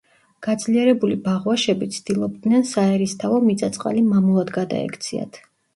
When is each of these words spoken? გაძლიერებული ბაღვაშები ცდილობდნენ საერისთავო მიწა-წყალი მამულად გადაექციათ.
გაძლიერებული 0.45 1.17
ბაღვაშები 1.27 1.89
ცდილობდნენ 1.99 2.67
საერისთავო 2.73 3.41
მიწა-წყალი 3.47 4.07
მამულად 4.11 4.55
გადაექციათ. 4.59 5.45